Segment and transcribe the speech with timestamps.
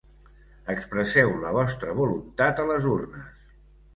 [0.73, 3.29] Expresseu la vostra voluntat a les urnes.